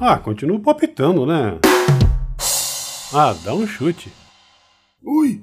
Ah, 0.00 0.16
continua 0.16 0.60
palpitando, 0.60 1.26
né? 1.26 1.58
Ah, 3.12 3.34
dá 3.44 3.52
um 3.52 3.66
chute. 3.66 4.12
Oi, 5.04 5.42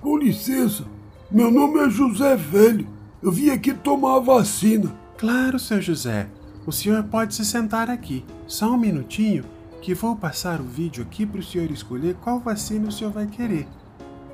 com 0.00 0.16
licença. 0.16 0.84
Meu 1.28 1.50
nome 1.50 1.80
é 1.80 1.90
José 1.90 2.36
Velho. 2.36 2.86
Eu 3.20 3.32
vim 3.32 3.50
aqui 3.50 3.74
tomar 3.74 4.16
a 4.16 4.20
vacina. 4.20 4.94
Claro, 5.16 5.58
seu 5.58 5.82
José. 5.82 6.28
O 6.64 6.70
senhor 6.70 7.02
pode 7.04 7.34
se 7.34 7.44
sentar 7.44 7.90
aqui. 7.90 8.24
Só 8.46 8.70
um 8.70 8.78
minutinho 8.78 9.44
que 9.82 9.92
vou 9.92 10.14
passar 10.14 10.60
o 10.60 10.64
vídeo 10.64 11.02
aqui 11.02 11.26
para 11.26 11.40
o 11.40 11.42
senhor 11.42 11.68
escolher 11.72 12.14
qual 12.22 12.38
vacina 12.38 12.88
o 12.88 12.92
senhor 12.92 13.12
vai 13.12 13.26
querer. 13.26 13.66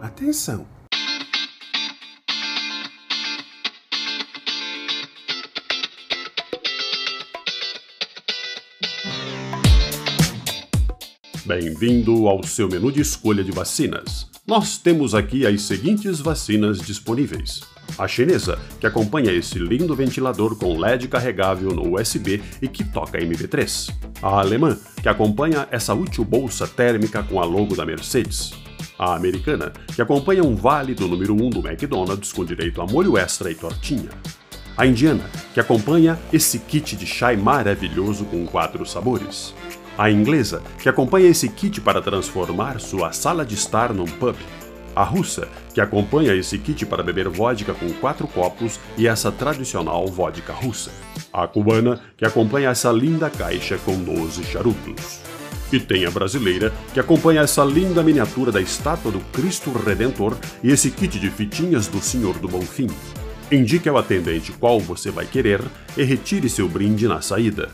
Atenção! 0.00 0.64
Bem-vindo 11.50 12.28
ao 12.28 12.44
seu 12.44 12.68
menu 12.68 12.92
de 12.92 13.00
escolha 13.00 13.42
de 13.42 13.50
vacinas. 13.50 14.28
Nós 14.46 14.78
temos 14.78 15.16
aqui 15.16 15.44
as 15.44 15.62
seguintes 15.62 16.20
vacinas 16.20 16.78
disponíveis. 16.78 17.62
A 17.98 18.06
chinesa, 18.06 18.56
que 18.78 18.86
acompanha 18.86 19.32
esse 19.32 19.58
lindo 19.58 19.96
ventilador 19.96 20.54
com 20.54 20.78
LED 20.78 21.08
carregável 21.08 21.70
no 21.70 21.96
USB 21.96 22.40
e 22.62 22.68
que 22.68 22.84
toca 22.84 23.18
MP3. 23.18 23.92
A 24.22 24.38
alemã, 24.38 24.78
que 25.02 25.08
acompanha 25.08 25.66
essa 25.72 25.92
útil 25.92 26.24
bolsa 26.24 26.68
térmica 26.68 27.20
com 27.20 27.40
a 27.40 27.44
logo 27.44 27.74
da 27.74 27.84
Mercedes. 27.84 28.52
A 28.96 29.16
americana, 29.16 29.72
que 29.92 30.00
acompanha 30.00 30.44
um 30.44 30.54
vale 30.54 30.94
do 30.94 31.08
número 31.08 31.34
1 31.34 31.50
do 31.50 31.68
McDonald's 31.68 32.32
com 32.32 32.44
direito 32.44 32.80
a 32.80 32.86
molho 32.86 33.18
extra 33.18 33.50
e 33.50 33.56
tortinha. 33.56 34.10
A 34.76 34.86
indiana, 34.86 35.28
que 35.52 35.58
acompanha 35.58 36.16
esse 36.32 36.60
kit 36.60 36.94
de 36.94 37.06
chai 37.06 37.36
maravilhoso 37.36 38.24
com 38.26 38.46
quatro 38.46 38.86
sabores 38.86 39.52
a 40.00 40.10
inglesa, 40.10 40.62
que 40.82 40.88
acompanha 40.88 41.28
esse 41.28 41.46
kit 41.46 41.78
para 41.78 42.00
transformar 42.00 42.80
sua 42.80 43.12
sala 43.12 43.44
de 43.44 43.54
estar 43.54 43.92
num 43.92 44.06
pub, 44.06 44.34
a 44.96 45.04
russa, 45.04 45.46
que 45.74 45.80
acompanha 45.80 46.34
esse 46.34 46.56
kit 46.56 46.86
para 46.86 47.02
beber 47.02 47.28
vodka 47.28 47.74
com 47.74 47.92
quatro 47.92 48.26
copos 48.26 48.80
e 48.96 49.06
essa 49.06 49.30
tradicional 49.30 50.06
vodka 50.06 50.54
russa, 50.54 50.90
a 51.30 51.46
cubana, 51.46 52.00
que 52.16 52.24
acompanha 52.24 52.70
essa 52.70 52.90
linda 52.90 53.28
caixa 53.28 53.76
com 53.84 54.02
12 54.02 54.42
charutos. 54.44 55.20
E 55.70 55.78
tem 55.78 56.06
a 56.06 56.10
brasileira, 56.10 56.72
que 56.94 56.98
acompanha 56.98 57.42
essa 57.42 57.62
linda 57.62 58.02
miniatura 58.02 58.50
da 58.50 58.60
estátua 58.62 59.12
do 59.12 59.20
Cristo 59.32 59.70
Redentor 59.70 60.34
e 60.64 60.70
esse 60.70 60.90
kit 60.90 61.20
de 61.20 61.28
fitinhas 61.28 61.88
do 61.88 62.00
Senhor 62.00 62.38
do 62.38 62.48
Bonfim. 62.48 62.86
Indique 63.52 63.86
ao 63.86 63.98
atendente 63.98 64.50
qual 64.52 64.80
você 64.80 65.10
vai 65.10 65.26
querer 65.26 65.60
e 65.94 66.02
retire 66.04 66.48
seu 66.48 66.66
brinde 66.66 67.06
na 67.06 67.20
saída. 67.20 67.68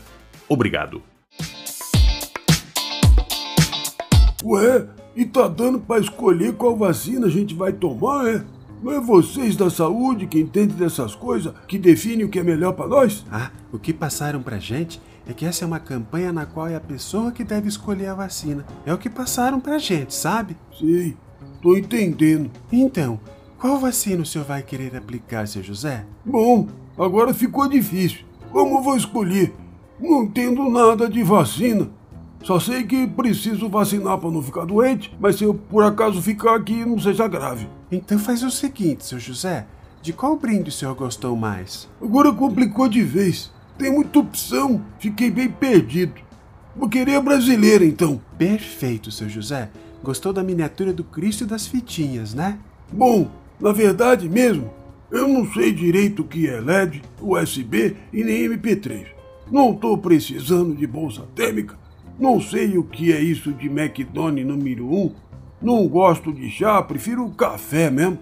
Obrigado. 0.49 1.01
Ué, 4.49 4.87
e 5.13 5.25
tá 5.25 5.45
dando 5.45 5.77
para 5.77 5.99
escolher 5.99 6.53
qual 6.53 6.73
vacina 6.77 7.27
a 7.27 7.29
gente 7.29 7.53
vai 7.53 7.73
tomar, 7.73 8.25
é? 8.29 8.45
Não 8.81 8.93
é 8.93 9.01
vocês 9.01 9.57
da 9.57 9.69
saúde 9.69 10.25
que 10.25 10.39
entendem 10.39 10.77
dessas 10.77 11.13
coisas 11.13 11.53
que 11.67 11.77
definem 11.77 12.23
o 12.23 12.29
que 12.29 12.39
é 12.39 12.43
melhor 12.43 12.71
para 12.71 12.87
nós? 12.87 13.25
Ah, 13.29 13.51
o 13.73 13.77
que 13.77 13.91
passaram 13.91 14.41
pra 14.41 14.57
gente 14.57 15.01
é 15.27 15.33
que 15.33 15.45
essa 15.45 15.65
é 15.65 15.67
uma 15.67 15.81
campanha 15.81 16.31
na 16.31 16.45
qual 16.45 16.65
é 16.65 16.77
a 16.77 16.79
pessoa 16.79 17.33
que 17.33 17.43
deve 17.43 17.67
escolher 17.67 18.07
a 18.07 18.13
vacina. 18.13 18.65
É 18.85 18.93
o 18.93 18.97
que 18.97 19.09
passaram 19.09 19.59
pra 19.59 19.79
gente, 19.79 20.15
sabe? 20.15 20.55
Sei, 20.79 21.17
tô 21.61 21.75
entendendo. 21.75 22.49
Então, 22.71 23.19
qual 23.59 23.77
vacina 23.77 24.23
o 24.23 24.25
senhor 24.25 24.45
vai 24.45 24.63
querer 24.63 24.95
aplicar, 24.95 25.45
seu 25.45 25.61
José? 25.61 26.05
Bom, 26.25 26.69
agora 26.97 27.33
ficou 27.33 27.67
difícil. 27.67 28.19
Como 28.49 28.81
vou 28.81 28.95
escolher? 28.95 29.53
Não 29.99 30.23
entendo 30.23 30.69
nada 30.69 31.09
de 31.09 31.21
vacina. 31.21 31.96
Só 32.47 32.61
sei 32.61 32.85
que 32.85 33.05
preciso 33.05 33.67
vacinar 33.67 34.17
para 34.19 34.31
não 34.31 34.41
ficar 34.41 34.63
doente, 34.63 35.13
mas 35.19 35.35
se 35.35 35.43
eu 35.43 35.53
por 35.53 35.83
acaso 35.83 36.21
ficar 36.21 36.55
aqui, 36.55 36.85
não 36.85 36.97
seja 36.97 37.27
grave. 37.27 37.67
Então 37.91 38.17
faz 38.17 38.41
o 38.41 38.49
seguinte, 38.49 39.03
seu 39.03 39.19
José. 39.19 39.67
De 40.01 40.13
qual 40.13 40.37
brinde 40.37 40.69
o 40.69 40.71
senhor 40.71 40.95
gostou 40.95 41.35
mais? 41.35 41.89
Agora 42.01 42.31
complicou 42.31 42.87
de 42.87 43.03
vez. 43.03 43.51
Tem 43.77 43.91
muita 43.91 44.19
opção. 44.19 44.81
Fiquei 44.97 45.29
bem 45.29 45.49
perdido. 45.49 46.21
Vou 46.73 46.87
querer 46.87 47.15
a 47.15 47.21
brasileira, 47.21 47.83
então. 47.83 48.21
Perfeito, 48.37 49.11
seu 49.11 49.27
José. 49.27 49.69
Gostou 50.01 50.31
da 50.31 50.41
miniatura 50.41 50.93
do 50.93 51.03
Cristo 51.03 51.43
e 51.43 51.47
das 51.47 51.67
fitinhas, 51.67 52.33
né? 52.33 52.57
Bom, 52.89 53.29
na 53.59 53.73
verdade 53.73 54.29
mesmo, 54.29 54.71
eu 55.11 55.27
não 55.27 55.51
sei 55.51 55.73
direito 55.73 56.21
o 56.21 56.25
que 56.25 56.47
é 56.47 56.61
LED, 56.61 57.01
USB 57.21 57.97
e 58.13 58.23
nem 58.23 58.47
MP3. 58.47 59.07
Não 59.51 59.73
estou 59.73 59.97
precisando 59.97 60.73
de 60.73 60.87
bolsa 60.87 61.23
térmica 61.35 61.86
não 62.19 62.41
sei 62.41 62.77
o 62.77 62.83
que 62.83 63.13
é 63.13 63.21
isso 63.21 63.53
de 63.53 63.67
McDonald's 63.67 64.45
número 64.45 64.91
1. 64.91 64.95
Um. 64.95 65.11
Não 65.61 65.87
gosto 65.87 66.31
de 66.33 66.49
chá, 66.49 66.81
prefiro 66.81 67.29
café 67.29 67.91
mesmo. 67.91 68.17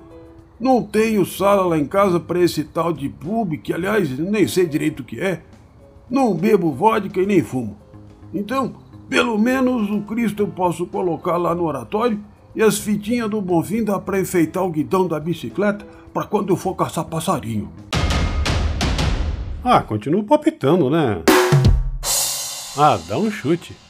Não 0.60 0.84
tenho 0.84 1.26
sala 1.26 1.66
lá 1.66 1.78
em 1.78 1.86
casa 1.86 2.20
para 2.20 2.40
esse 2.40 2.64
tal 2.64 2.92
de 2.92 3.10
pub, 3.10 3.58
que 3.58 3.74
aliás 3.74 4.18
nem 4.18 4.48
sei 4.48 4.66
direito 4.66 5.02
o 5.02 5.04
que 5.04 5.20
é. 5.20 5.42
Não 6.10 6.34
bebo 6.34 6.72
vodka 6.72 7.22
e 7.22 7.26
nem 7.26 7.42
fumo. 7.42 7.78
Então, 8.34 8.76
pelo 9.10 9.38
menos 9.38 9.90
o 9.90 10.02
Cristo 10.02 10.44
eu 10.44 10.48
posso 10.48 10.86
colocar 10.86 11.38
lá 11.38 11.54
no 11.56 11.64
oratório 11.64 12.20
e 12.56 12.62
as 12.62 12.78
fitinhas 12.78 13.30
do 13.30 13.42
Bonfim 13.42 13.84
dá 13.84 14.00
para 14.00 14.20
enfeitar 14.20 14.64
o 14.64 14.72
guidão 14.72 15.08
da 15.08 15.20
bicicleta 15.20 15.86
para 16.14 16.26
quando 16.26 16.52
eu 16.52 16.58
for 16.58 16.74
caçar 16.76 17.06
passarinho. 17.06 17.70
Ah, 19.64 19.82
continua 19.82 20.24
palpitando, 20.24 20.90
né? 20.90 21.22
Ah, 22.78 23.00
dá 23.08 23.18
um 23.18 23.32
chute. 23.32 23.85